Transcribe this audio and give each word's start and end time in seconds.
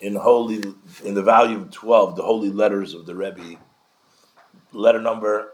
in 0.00 0.14
holy 0.16 0.62
in 1.04 1.14
the 1.14 1.22
volume 1.22 1.68
twelve, 1.70 2.16
the 2.16 2.22
holy 2.22 2.50
letters 2.50 2.94
of 2.94 3.06
the 3.06 3.14
Rebbe, 3.14 3.58
letter 4.72 5.00
number 5.00 5.52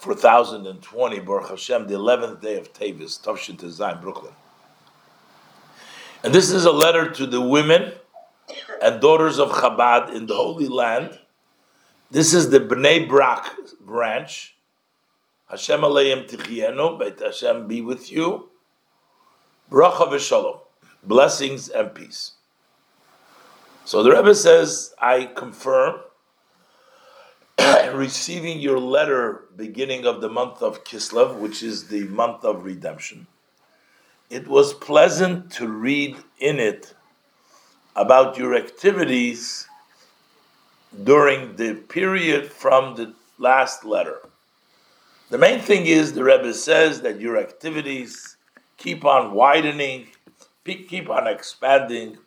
four 0.00 0.14
thousand 0.14 0.66
and 0.66 0.80
twenty, 0.82 1.20
Baruch 1.20 1.50
Hashem, 1.50 1.88
the 1.88 1.94
eleventh 1.94 2.40
day 2.40 2.56
of 2.56 2.72
Tavis, 2.72 3.20
Tavshin 3.20 3.56
Tezaim, 3.56 4.00
Brooklyn. 4.00 4.32
And 6.22 6.32
this 6.32 6.50
is 6.50 6.64
a 6.64 6.72
letter 6.72 7.10
to 7.10 7.26
the 7.26 7.40
women 7.40 7.92
and 8.80 9.00
daughters 9.00 9.38
of 9.38 9.50
Chabad 9.50 10.14
in 10.14 10.26
the 10.26 10.34
Holy 10.34 10.68
Land. 10.68 11.18
This 12.10 12.32
is 12.32 12.50
the 12.50 12.60
Bnei 12.60 13.08
Brak 13.08 13.56
branch. 13.80 14.56
Hashem 15.48 15.80
Aleim 15.80 16.28
Tichienu, 16.28 16.98
Beit 16.98 17.18
Hashem 17.20 17.66
be 17.66 17.80
with 17.80 18.12
you. 18.12 18.50
Bracha 19.70 20.08
v'shalom, 20.08 20.60
blessings 21.02 21.68
and 21.68 21.94
peace. 21.94 22.32
So 23.84 24.02
the 24.02 24.12
Rebbe 24.12 24.34
says, 24.34 24.94
I 25.00 25.24
confirm 25.24 26.00
receiving 27.92 28.60
your 28.60 28.78
letter 28.78 29.44
beginning 29.56 30.06
of 30.06 30.20
the 30.20 30.28
month 30.28 30.62
of 30.62 30.84
Kislev, 30.84 31.36
which 31.38 31.62
is 31.62 31.88
the 31.88 32.04
month 32.04 32.44
of 32.44 32.64
redemption. 32.64 33.26
It 34.30 34.46
was 34.46 34.72
pleasant 34.72 35.50
to 35.52 35.66
read 35.68 36.16
in 36.38 36.60
it 36.60 36.94
about 37.96 38.38
your 38.38 38.54
activities 38.54 39.66
during 41.02 41.56
the 41.56 41.74
period 41.74 42.50
from 42.50 42.94
the 42.94 43.14
last 43.38 43.84
letter. 43.84 44.20
The 45.30 45.38
main 45.38 45.60
thing 45.60 45.86
is 45.86 46.12
the 46.12 46.24
Rebbe 46.24 46.54
says 46.54 47.00
that 47.02 47.20
your 47.20 47.36
activities 47.36 48.36
keep 48.76 49.04
on 49.04 49.32
widening, 49.32 50.06
keep 50.64 51.10
on 51.10 51.26
expanding, 51.26 52.18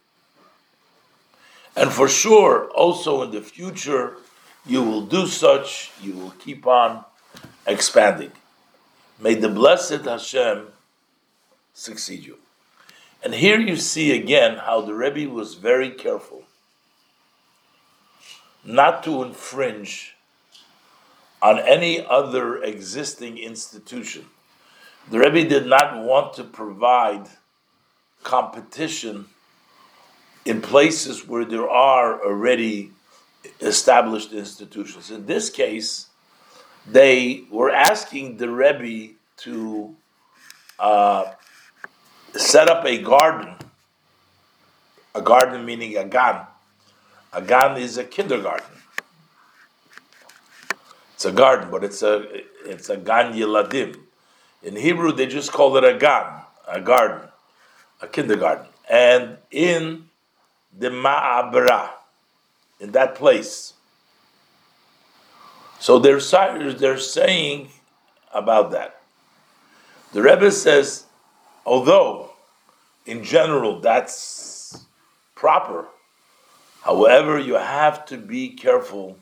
and 1.76 1.92
for 1.92 2.08
sure, 2.08 2.70
also 2.70 3.24
in 3.24 3.32
the 3.32 3.42
future, 3.42 4.18
you 4.66 4.82
will 4.82 5.06
do 5.06 5.28
such, 5.28 5.92
you 6.02 6.14
will 6.14 6.32
keep 6.32 6.66
on 6.66 7.04
expanding. 7.68 8.32
May 9.20 9.36
the 9.36 9.50
blessed 9.50 10.06
Hashem 10.06 10.68
succeed 11.74 12.26
you. 12.26 12.38
And 13.24 13.34
here 13.34 13.60
you 13.60 13.76
see 13.76 14.16
again 14.16 14.58
how 14.58 14.82
the 14.82 14.94
Rebbe 14.94 15.32
was 15.32 15.56
very 15.56 15.90
careful 15.90 16.44
not 18.64 19.04
to 19.04 19.24
infringe 19.24 20.16
on 21.42 21.60
any 21.60 22.04
other 22.04 22.64
existing 22.64 23.38
institution. 23.38 24.26
The 25.12 25.20
Rebbe 25.20 25.48
did 25.48 25.68
not 25.68 26.04
want 26.04 26.34
to 26.36 26.44
provide 26.44 27.28
competition 28.24 29.28
in 30.46 30.62
places 30.62 31.28
where 31.28 31.44
there 31.44 31.70
are 31.70 32.24
already 32.24 32.92
established 33.62 34.32
institutions. 34.32 35.12
In 35.12 35.26
this 35.26 35.50
case, 35.50 36.08
they 36.86 37.44
were 37.50 37.72
asking 37.72 38.38
the 38.38 38.50
Rebbe 38.50 39.16
to 39.38 39.96
uh, 40.80 41.34
set 42.34 42.70
up 42.70 42.86
a 42.86 43.02
garden, 43.02 43.56
a 45.16 45.22
garden 45.22 45.66
meaning 45.66 45.98
a 45.98 46.06
gan. 46.06 46.46
A 47.34 47.42
gan 47.42 47.78
is 47.78 47.98
a 47.98 48.04
kindergarten. 48.04 48.72
It's 51.16 51.26
a 51.26 51.32
garden, 51.32 51.70
but 51.72 51.84
it's 51.84 52.04
a 52.04 52.44
it's 52.66 52.90
a 52.90 52.98
gan 52.98 53.34
yiladim. 53.34 53.98
In 54.64 54.76
Hebrew, 54.76 55.12
they 55.12 55.26
just 55.26 55.52
call 55.52 55.76
it 55.78 55.84
a 55.84 55.98
gan, 55.98 56.42
a 56.68 56.82
garden, 56.82 57.30
a 58.02 58.08
kindergarten. 58.08 58.68
And 58.90 59.38
in 59.52 60.10
the 60.78 60.90
ma'abra, 60.90 61.90
in 62.80 62.92
that 62.92 63.16
place. 63.16 63.74
So 65.80 66.00
they're, 66.00 66.20
they're 66.20 66.98
saying 66.98 67.70
about 68.34 68.72
that. 68.72 69.02
The 70.14 70.22
Rebbe 70.22 70.52
says, 70.52 71.06
although 71.66 72.32
in 73.06 73.24
general 73.24 73.80
that's 73.80 74.86
proper, 75.36 75.88
however, 76.82 77.40
you 77.40 77.56
have 77.56 78.06
to 78.08 78.18
be 78.18 78.50
careful 78.50 79.18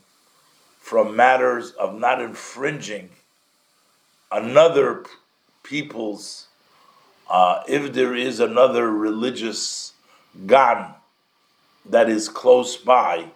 from 0.80 1.16
matters 1.16 1.70
of 1.72 1.98
not 1.98 2.20
infringing 2.20 3.10
another 4.30 5.04
people's, 5.62 6.48
uh, 7.28 7.62
if 7.66 7.92
there 7.92 8.14
is 8.14 8.40
another 8.40 8.90
religious 8.90 9.92
gan 10.46 10.94
that 11.86 12.08
is 12.08 12.28
close 12.28 12.76
by, 12.76 13.26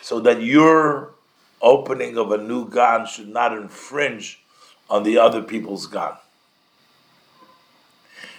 so 0.00 0.20
that 0.20 0.42
your 0.42 1.14
opening 1.60 2.16
of 2.16 2.32
a 2.32 2.38
new 2.38 2.68
gan 2.68 3.06
should 3.06 3.28
not 3.28 3.56
infringe 3.56 4.42
on 4.90 5.02
the 5.02 5.18
other 5.18 5.42
people's 5.42 5.86
gan. 5.86 6.12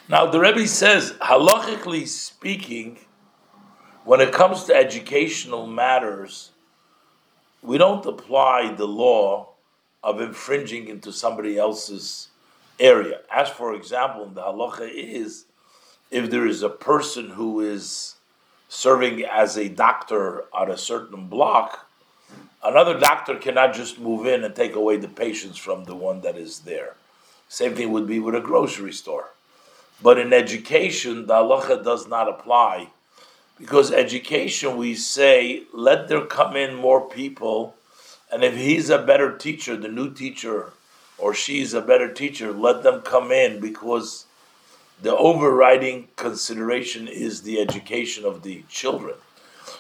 Now, 0.09 0.25
the 0.25 0.39
Rebbe 0.39 0.67
says, 0.67 1.13
halachically 1.21 2.07
speaking, 2.07 2.99
when 4.03 4.19
it 4.19 4.33
comes 4.33 4.65
to 4.65 4.75
educational 4.75 5.65
matters, 5.65 6.51
we 7.61 7.77
don't 7.77 8.05
apply 8.05 8.73
the 8.73 8.87
law 8.87 9.49
of 10.03 10.19
infringing 10.19 10.89
into 10.89 11.13
somebody 11.13 11.57
else's 11.57 12.27
area. 12.79 13.21
As, 13.33 13.49
for 13.49 13.73
example, 13.73 14.25
the 14.27 14.41
halacha 14.41 14.91
is 14.93 15.45
if 16.11 16.29
there 16.29 16.45
is 16.45 16.61
a 16.61 16.69
person 16.69 17.29
who 17.29 17.61
is 17.61 18.15
serving 18.73 19.23
as 19.23 19.55
a 19.55 19.69
doctor 19.69 20.45
on 20.51 20.69
a 20.71 20.77
certain 20.77 21.27
block, 21.27 21.87
another 22.63 22.99
doctor 22.99 23.35
cannot 23.35 23.73
just 23.73 23.99
move 23.99 24.25
in 24.25 24.43
and 24.43 24.55
take 24.55 24.73
away 24.73 24.97
the 24.97 25.07
patients 25.07 25.59
from 25.59 25.83
the 25.83 25.95
one 25.95 26.21
that 26.21 26.35
is 26.35 26.61
there. 26.61 26.95
Same 27.47 27.75
thing 27.75 27.91
would 27.91 28.07
be 28.07 28.19
with 28.19 28.33
a 28.33 28.41
grocery 28.41 28.91
store. 28.91 29.29
But 30.01 30.17
in 30.17 30.33
education, 30.33 31.27
the 31.27 31.35
halacha 31.35 31.83
does 31.83 32.07
not 32.07 32.27
apply. 32.27 32.87
Because 33.59 33.91
education, 33.91 34.75
we 34.75 34.95
say, 34.95 35.63
let 35.71 36.07
there 36.07 36.25
come 36.25 36.55
in 36.55 36.73
more 36.73 37.07
people, 37.07 37.75
and 38.31 38.43
if 38.43 38.57
he's 38.57 38.89
a 38.89 38.97
better 38.97 39.37
teacher, 39.37 39.77
the 39.77 39.87
new 39.87 40.11
teacher, 40.11 40.71
or 41.19 41.35
she's 41.35 41.75
a 41.75 41.81
better 41.81 42.11
teacher, 42.11 42.51
let 42.51 42.81
them 42.81 43.01
come 43.01 43.31
in 43.31 43.59
because 43.59 44.25
the 45.03 45.15
overriding 45.17 46.07
consideration 46.15 47.09
is 47.09 47.41
the 47.41 47.59
education 47.59 48.23
of 48.23 48.41
the 48.41 48.63
children. 48.69 49.15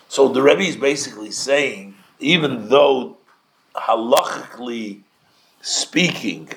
So 0.09 0.27
the 0.27 0.41
Rebbe 0.41 0.63
is 0.63 0.75
basically 0.75 1.31
saying, 1.31 1.95
even 2.19 2.67
though 2.67 3.17
halachically 3.73 4.99
speaking, 5.61 6.49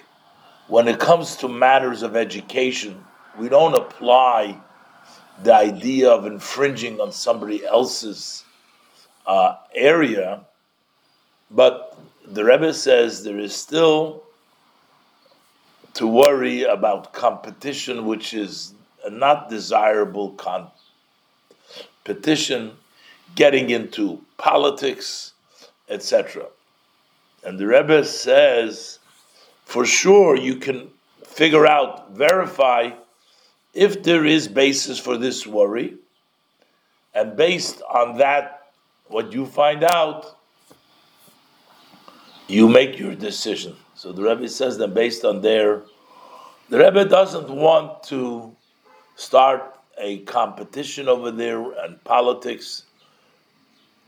when 0.66 0.88
it 0.88 0.98
comes 0.98 1.36
to 1.36 1.48
matters 1.48 2.02
of 2.02 2.16
education, 2.16 3.04
we 3.38 3.48
don't 3.48 3.74
apply 3.74 4.60
the 5.44 5.54
idea 5.54 6.10
of 6.10 6.26
infringing 6.26 7.00
on 7.00 7.12
somebody 7.12 7.64
else's 7.64 8.44
uh, 9.28 9.54
area, 9.76 10.40
but 11.52 11.96
the 12.26 12.44
Rebbe 12.44 12.74
says 12.74 13.22
there 13.22 13.38
is 13.38 13.54
still 13.54 14.25
to 15.96 16.06
worry 16.06 16.62
about 16.62 17.12
competition, 17.12 18.04
which 18.04 18.34
is 18.34 18.74
a 19.04 19.10
not 19.10 19.48
desirable 19.48 20.36
competition, 22.04 22.72
getting 23.34 23.70
into 23.70 24.22
politics, 24.36 25.32
etc. 25.88 26.46
And 27.44 27.58
the 27.58 27.66
Rebbe 27.66 28.04
says, 28.04 28.98
for 29.64 29.86
sure, 29.86 30.36
you 30.36 30.56
can 30.56 30.90
figure 31.24 31.66
out, 31.66 32.12
verify 32.12 32.90
if 33.72 34.02
there 34.02 34.26
is 34.26 34.48
basis 34.48 34.98
for 34.98 35.16
this 35.16 35.46
worry, 35.46 35.96
and 37.14 37.36
based 37.36 37.80
on 37.88 38.18
that, 38.18 38.72
what 39.08 39.32
you 39.32 39.46
find 39.46 39.82
out, 39.84 40.36
you 42.48 42.68
make 42.68 42.98
your 42.98 43.14
decision. 43.14 43.76
So 43.94 44.12
the 44.12 44.22
Rebbe 44.22 44.48
says 44.48 44.76
that 44.78 44.92
based 44.94 45.24
on 45.24 45.40
their, 45.40 45.82
the 46.68 46.78
Rebbe 46.78 47.04
doesn't 47.04 47.48
want 47.48 48.02
to 48.04 48.54
start 49.16 49.74
a 49.98 50.18
competition 50.20 51.08
over 51.08 51.30
there 51.30 51.72
and 51.84 52.02
politics, 52.04 52.84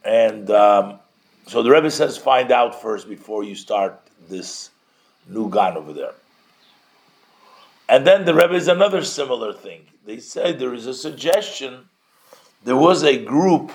and 0.05 0.51
um, 0.51 0.99
so 1.47 1.63
the 1.63 1.71
Rebbe 1.71 1.91
says 1.91 2.19
find 2.19 2.53
out 2.53 2.81
first 2.81 3.09
before 3.09 3.45
you 3.45 3.55
start 3.55 4.01
this 4.29 4.71
new 5.29 5.51
gan 5.51 5.77
over 5.77 5.93
there. 5.93 6.15
And 7.89 8.07
then 8.07 8.25
the 8.25 8.35
Rebbe 8.35 8.55
is 8.55 8.69
another 8.69 9.03
similar 9.03 9.53
thing. 9.53 9.87
They 10.05 10.19
say 10.19 10.53
there 10.53 10.75
is 10.75 10.87
a 10.87 10.95
suggestion. 10.95 11.89
There 12.65 12.77
was 12.77 13.03
a 13.03 13.25
group 13.25 13.73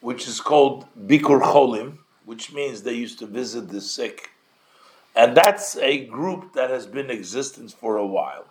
which 0.00 0.26
is 0.26 0.40
called 0.40 0.86
Bikur 1.06 1.42
Cholim, 1.42 1.98
which 2.24 2.52
means 2.52 2.82
they 2.82 2.94
used 2.94 3.18
to 3.18 3.26
visit 3.26 3.68
the 3.68 3.80
sick 3.80 4.30
and 5.18 5.36
that's 5.36 5.76
a 5.78 6.06
group 6.06 6.52
that 6.52 6.70
has 6.70 6.86
been 6.86 7.06
in 7.06 7.10
existence 7.10 7.72
for 7.72 7.96
a 7.96 8.06
while. 8.06 8.46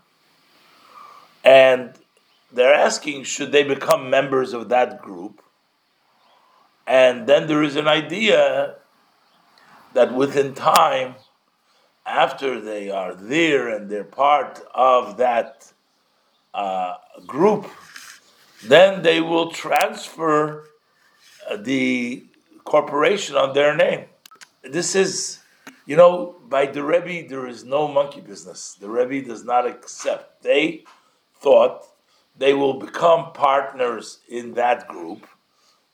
And 1.42 1.94
they're 2.52 2.74
asking 2.74 3.24
should 3.24 3.54
they 3.54 3.64
become 3.64 4.10
members 4.10 4.54
of 4.54 4.68
that 4.68 5.02
group? 5.02 5.42
And 6.86 7.26
then 7.26 7.48
there 7.48 7.64
is 7.64 7.78
an 7.78 7.88
idea 7.88 8.76
that 9.94 10.14
within 10.14 10.54
time, 10.54 11.16
after 12.06 12.60
they 12.60 12.90
are 12.90 13.16
there 13.16 13.70
and 13.70 13.90
they're 13.90 14.04
part 14.04 14.62
of 14.76 15.16
that 15.18 15.72
uh, 16.54 16.96
group, 17.26 17.70
then 18.66 19.04
they 19.04 19.22
will 19.22 19.52
transfer 19.52 20.66
uh, 21.50 21.56
the 21.56 22.26
corporation 22.66 23.38
on 23.38 23.54
their 23.54 23.74
name. 23.74 24.06
This 24.64 24.96
is, 24.96 25.40
you 25.88 25.96
know, 25.96 26.36
by 26.50 26.66
the 26.66 26.84
Rebbe, 26.84 27.28
there 27.28 27.48
is 27.48 27.64
no 27.64 27.88
monkey 27.88 28.20
business. 28.20 28.78
The 28.80 28.90
Rebbe 28.90 29.26
does 29.26 29.46
not 29.46 29.66
accept. 29.66 30.44
They 30.44 30.84
thought 31.40 31.86
they 32.38 32.54
will 32.54 32.74
become 32.74 33.32
partners 33.32 34.20
in 34.28 34.54
that 34.56 34.90
group, 34.90 35.26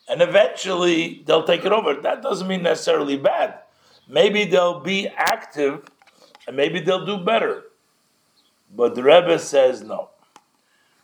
and 0.10 0.22
eventually 0.22 1.24
they'll 1.25 1.45
take 1.45 1.63
it 1.63 1.72
over. 1.72 1.94
That 1.94 2.24
doesn't 2.24 2.48
mean 2.48 2.63
necessarily 2.63 3.18
bad. 3.18 3.60
Maybe 4.10 4.45
they'll 4.45 4.80
be 4.80 5.07
active, 5.07 5.84
and 6.48 6.57
maybe 6.57 6.80
they'll 6.80 7.06
do 7.06 7.24
better. 7.24 7.66
But 8.75 8.95
the 8.95 9.04
Rebbe 9.04 9.38
says 9.38 9.84
no. 9.84 10.10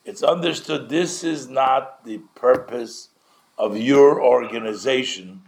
It's 0.03 0.23
understood 0.23 0.89
this 0.89 1.23
is 1.23 1.47
not 1.47 2.03
the 2.03 2.17
purpose 2.33 3.09
of 3.55 3.77
your 3.77 4.19
organization 4.23 5.43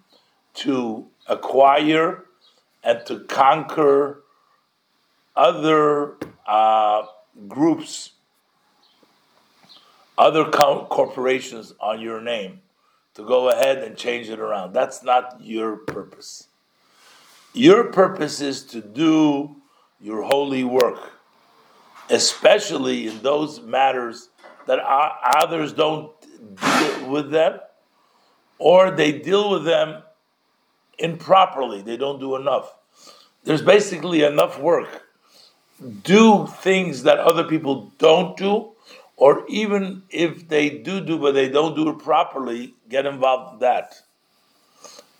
to 0.53 1.07
acquire 1.27 2.25
and 2.83 3.05
to 3.05 3.19
conquer 3.21 4.23
other 5.35 6.15
uh, 6.45 7.03
groups, 7.47 8.11
other 10.17 10.45
co- 10.45 10.85
corporations 10.89 11.73
on 11.79 12.01
your 12.01 12.21
name, 12.21 12.61
to 13.13 13.23
go 13.23 13.49
ahead 13.49 13.79
and 13.79 13.95
change 13.95 14.29
it 14.29 14.39
around. 14.39 14.73
That's 14.73 15.03
not 15.03 15.37
your 15.41 15.77
purpose. 15.77 16.47
Your 17.53 17.85
purpose 17.85 18.39
is 18.39 18.63
to 18.65 18.81
do 18.81 19.55
your 19.99 20.23
holy 20.23 20.63
work, 20.63 21.11
especially 22.09 23.07
in 23.07 23.21
those 23.21 23.61
matters 23.61 24.29
that 24.67 24.79
others 24.79 25.73
don't 25.73 26.11
deal 26.55 27.09
with 27.09 27.29
them, 27.31 27.59
or 28.57 28.91
they 28.91 29.11
deal 29.11 29.49
with 29.49 29.65
them 29.65 30.01
improperly. 31.01 31.81
They 31.81 31.97
don't 31.97 32.19
do 32.19 32.35
enough. 32.35 32.73
There's 33.43 33.61
basically 33.61 34.23
enough 34.23 34.59
work. 34.59 35.07
Do 36.03 36.47
things 36.47 37.03
that 37.03 37.17
other 37.17 37.43
people 37.43 37.91
don't 37.97 38.37
do, 38.37 38.71
or 39.17 39.45
even 39.47 40.03
if 40.09 40.47
they 40.47 40.69
do 40.69 41.01
do, 41.01 41.17
but 41.17 41.33
they 41.33 41.49
don't 41.49 41.75
do 41.75 41.89
it 41.89 41.99
properly, 41.99 42.75
get 42.87 43.05
involved 43.05 43.53
in 43.53 43.59
that. 43.59 43.95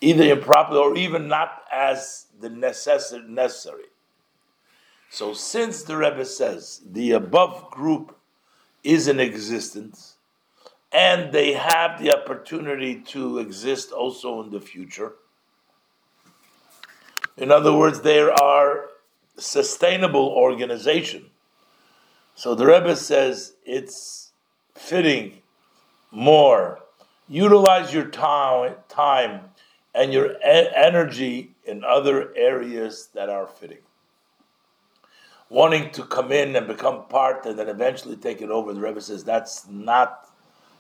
Either 0.02 0.24
improperly 0.24 0.80
or 0.80 0.96
even 0.96 1.28
not 1.28 1.64
as 1.72 2.28
the 2.40 2.50
necessary. 2.50 3.86
So, 5.10 5.34
since 5.34 5.84
the 5.84 5.98
Rebbe 5.98 6.26
says 6.26 6.82
the 6.90 7.12
above 7.12 7.70
group 7.72 8.18
is 8.84 9.08
in 9.08 9.20
existence, 9.20 10.16
and 10.92 11.32
they 11.32 11.54
have 11.54 12.02
the 12.02 12.16
opportunity 12.16 13.02
to 13.08 13.40
exist 13.40 13.92
also 13.92 14.42
in 14.42 14.52
the 14.52 14.62
future, 14.62 15.14
in 17.38 17.52
other 17.52 17.74
words, 17.74 18.02
there 18.02 18.32
are 18.32 18.90
sustainable 19.38 20.30
organization. 20.30 21.26
So 22.36 22.56
the 22.56 22.66
Rebbe 22.66 22.96
says 22.96 23.54
it's 23.66 24.32
fitting 24.76 25.42
more. 26.12 26.80
Utilize 27.28 27.94
your 27.94 28.06
time, 28.06 28.76
time 28.90 29.42
and 29.94 30.14
your 30.14 30.36
energy 30.44 31.52
in 31.66 31.84
other 31.84 32.34
areas 32.36 33.10
that 33.14 33.30
are 33.30 33.48
fitting. 33.48 33.80
Wanting 35.50 35.92
to 35.92 36.04
come 36.04 36.32
in 36.32 36.56
and 36.56 36.66
become 36.68 37.06
part 37.06 37.46
and 37.46 37.60
then 37.60 37.68
eventually 37.68 38.16
take 38.16 38.42
it 38.42 38.50
over, 38.50 38.74
the 38.74 38.80
Rebbe 38.80 39.02
says 39.02 39.24
that's 39.24 39.68
not 39.68 40.30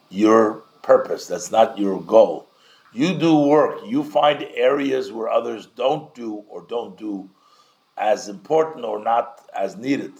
your 0.09 0.63
purpose, 0.81 1.27
that's 1.27 1.51
not 1.51 1.77
your 1.77 2.01
goal. 2.01 2.47
You 2.93 3.17
do 3.17 3.37
work, 3.37 3.81
you 3.85 4.03
find 4.03 4.45
areas 4.53 5.11
where 5.11 5.29
others 5.29 5.65
don't 5.65 6.13
do 6.13 6.43
or 6.49 6.65
don't 6.67 6.97
do 6.97 7.29
as 7.97 8.27
important 8.27 8.83
or 8.83 8.99
not 8.99 9.41
as 9.55 9.77
needed. 9.77 10.13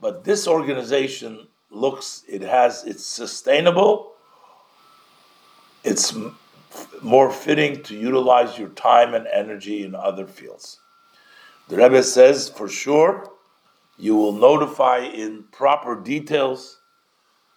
But 0.00 0.24
this 0.24 0.46
organization 0.46 1.48
looks, 1.70 2.22
it 2.28 2.42
has, 2.42 2.84
it's 2.84 3.04
sustainable, 3.04 4.12
it's 5.82 6.14
more 7.02 7.30
fitting 7.30 7.82
to 7.84 7.96
utilize 7.96 8.58
your 8.58 8.68
time 8.70 9.14
and 9.14 9.26
energy 9.26 9.84
in 9.84 9.94
other 9.94 10.26
fields. 10.26 10.78
The 11.68 11.76
Rebbe 11.76 12.02
says 12.02 12.48
for 12.48 12.68
sure 12.68 13.30
you 13.98 14.14
will 14.14 14.32
notify 14.32 14.98
in 14.98 15.44
proper 15.50 16.00
details 16.00 16.75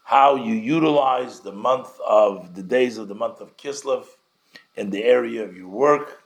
how 0.09 0.33
you 0.33 0.56
utilize 0.56 1.41
the 1.41 1.51
month 1.51 1.91
of 2.03 2.56
the 2.56 2.63
days 2.63 2.97
of 2.97 3.07
the 3.07 3.13
month 3.13 3.41
of 3.41 3.56
Kislev 3.57 4.07
in 4.75 4.89
the 4.89 5.03
area 5.03 5.44
of 5.44 5.56
your 5.56 5.67
work, 5.67 6.23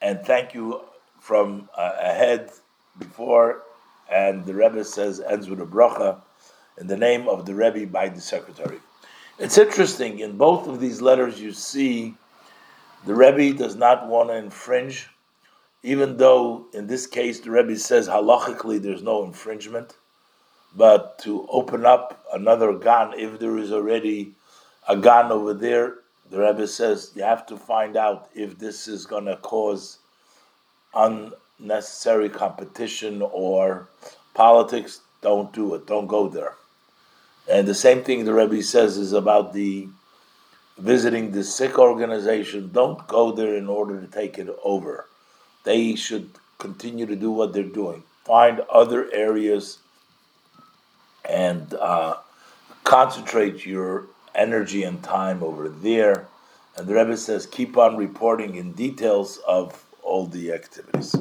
and 0.00 0.24
thank 0.24 0.54
you 0.54 0.82
from 1.18 1.68
uh, 1.76 1.94
ahead 1.98 2.52
before. 2.96 3.62
And 4.08 4.46
the 4.46 4.54
Rebbe 4.54 4.84
says 4.84 5.18
ends 5.18 5.50
with 5.50 5.60
a 5.60 5.66
bracha 5.66 6.20
in 6.80 6.86
the 6.86 6.96
name 6.96 7.26
of 7.26 7.44
the 7.44 7.56
Rebbe 7.56 7.88
by 7.88 8.08
the 8.08 8.20
secretary. 8.20 8.78
It's 9.40 9.58
interesting 9.58 10.20
in 10.20 10.36
both 10.36 10.68
of 10.68 10.78
these 10.78 11.02
letters 11.02 11.40
you 11.40 11.50
see 11.50 12.14
the 13.04 13.16
Rebbe 13.16 13.58
does 13.58 13.74
not 13.74 14.06
want 14.06 14.28
to 14.28 14.36
infringe, 14.36 15.08
even 15.82 16.18
though 16.18 16.66
in 16.72 16.86
this 16.86 17.08
case 17.08 17.40
the 17.40 17.50
Rebbe 17.50 17.74
says 17.78 18.06
halachically 18.06 18.80
there's 18.80 19.02
no 19.02 19.24
infringement 19.24 19.96
but 20.76 21.18
to 21.20 21.46
open 21.50 21.86
up 21.86 22.24
another 22.32 22.72
gan, 22.74 23.12
if 23.16 23.38
there 23.38 23.58
is 23.58 23.72
already 23.72 24.34
a 24.88 24.96
gan 24.96 25.32
over 25.32 25.54
there, 25.54 25.96
the 26.30 26.38
Rebbe 26.40 26.66
says 26.66 27.12
you 27.14 27.22
have 27.22 27.46
to 27.46 27.56
find 27.56 27.96
out 27.96 28.28
if 28.34 28.58
this 28.58 28.86
is 28.86 29.06
going 29.06 29.24
to 29.24 29.36
cause 29.36 29.98
unnecessary 30.94 32.28
competition 32.28 33.22
or 33.22 33.88
politics. 34.34 35.00
Don't 35.20 35.52
do 35.52 35.74
it. 35.74 35.86
Don't 35.86 36.06
go 36.06 36.28
there. 36.28 36.54
And 37.50 37.66
the 37.66 37.74
same 37.74 38.04
thing 38.04 38.24
the 38.24 38.34
Rebbe 38.34 38.62
says 38.62 38.98
is 38.98 39.12
about 39.12 39.52
the 39.52 39.88
visiting 40.76 41.32
the 41.32 41.42
sick 41.42 41.78
organization. 41.78 42.70
Don't 42.72 43.06
go 43.08 43.32
there 43.32 43.54
in 43.54 43.68
order 43.68 44.00
to 44.00 44.06
take 44.06 44.38
it 44.38 44.48
over. 44.62 45.06
They 45.64 45.96
should 45.96 46.30
continue 46.58 47.06
to 47.06 47.16
do 47.16 47.30
what 47.30 47.52
they're 47.52 47.62
doing. 47.62 48.02
Find 48.24 48.60
other 48.72 49.10
areas 49.12 49.78
and 51.28 51.74
uh, 51.74 52.16
concentrate 52.84 53.66
your 53.66 54.06
energy 54.34 54.82
and 54.82 55.02
time 55.02 55.42
over 55.42 55.68
there. 55.68 56.26
And 56.76 56.86
the 56.86 56.94
Rebbe 56.94 57.16
says, 57.16 57.46
keep 57.46 57.76
on 57.76 57.96
reporting 57.96 58.54
in 58.54 58.72
details 58.72 59.38
of 59.46 59.84
all 60.02 60.26
the 60.26 60.52
activities. 60.52 61.14